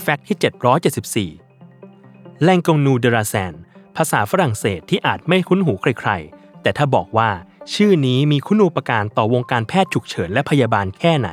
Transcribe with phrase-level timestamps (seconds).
[0.00, 3.54] แฟกต์ที่ 774 แลงกงนูเดราแซน
[3.96, 7.30] ภาษาฝรั่งเศสที่อาจไม่คุ้นหูใครๆ แต่ถ้าบอกว่า
[7.74, 11.28] ชื่อนี้มีคุณูปการต่อวงการแพทย์ฉุกเฉินและพยาบาลแค่ไหน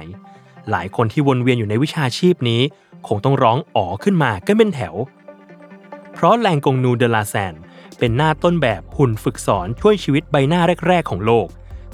[0.69, 2.61] หลายคนที่วนเวียนอยู่ในวิชาชีพนี้
[3.07, 4.95] คงต้องร้องอ๋อขึ้นมาก็เป็นแถว
[6.13, 7.53] เพราะแลงกงนูเดลาแซน
[7.99, 11.47] เป็นหน้าต้นแบบหุ่นฝึกสอนช่วยชีวิตใบหน้าแรก ๆ ของโลก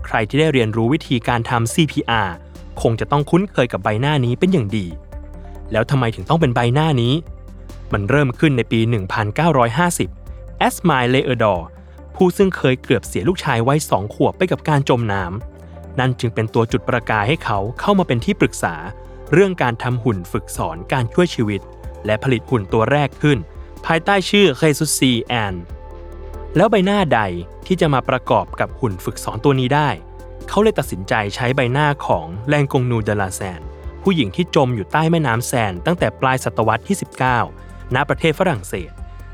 [0.05, 2.29] ใครที่ได้เรียนรู้วิธีการทำ CPR
[2.81, 4.87] คงจะต้องคุ้นเคยกับใบหน้านี้เป็นอย่างดี
[5.71, 7.13] แล้วทำไมถึงต้องเป็นใบหน้านี้
[7.93, 8.79] มันเริ่มขึ้นในปี
[9.69, 11.67] 1950 แอสไมล์เลเอดอร์
[12.15, 18.75] ผู้ซึ่งเคยเกือบเสียลูกชายไว้สองขวบไปกับการจมน้ำนั่นจึงเป็นตัวจุดประกายให้เขาเข้ามาเป็นที่ปรึกษา
[19.33, 21.61] เรื่องการทำหุ่นฝึกสอนการช่วยชีวิต
[22.05, 23.37] และผลิตหุ่นตัวแรกขึ้น
[23.85, 25.53] ภายใต้ชื่อเคซุซีแอน
[26.55, 27.21] แล้วใบหน้าใด
[27.67, 29.89] ที่จะมาประกอบกับหุ่นฝึกสอนตัวนี้ได้
[30.47, 33.61] เขาเลยตัดสินใจใช้ใบหน้าของแลงกงนูเดลาแซน
[34.03, 36.97] ผู้หญิงที่จมอยู่ใต้แม่น้ำแซนตั้งแต่ปลายศตวรรษที่
[37.45, 38.91] 19 ณประเทศฝรั่งเศส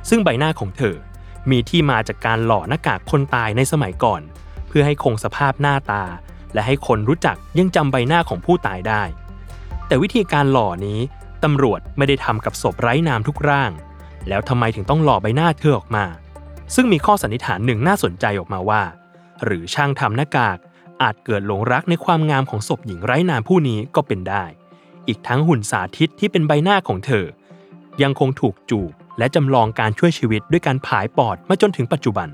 [0.10, 0.96] ซึ่งใบหน้าของเธอ
[1.52, 4.22] มีที่มาจากการหล่อหน้ากากคนตายในสมัยก่อน
[4.68, 6.04] เพื่อให้คงสภาพหน้าตา
[6.54, 9.04] และให้คนรู้จักยังจำใบหน้าของผู้ตายได้
[9.88, 11.00] แต่วิธีการหล่อนี้
[11.44, 13.72] ตำรวจไม่ได้ทำกับศพไร้นามทุกร่าง
[14.28, 16.06] แล้วทำไมถึงต้องหล่อใบหน้าเธอออกมา
[16.76, 18.84] ซึ่งมีข้อสันนิษฐานหนึ่งน่าสนใจออกมาว่า
[19.44, 20.58] หรือช่างทำหน้ากาก
[21.02, 24.46] อาจเกิดหลงรักในความงามของศพหญิงไร้นามผู้นี้ก็เป็นได้
[25.08, 27.26] อีกทั้งหุ่นสาธิตที่เป็นใบหน้าของเธอ
[28.02, 32.30] ยังคงถูกจูบและจำลองการช่วยชีวิตด้วยการผายปอดมาจนถึงปัจจุบัน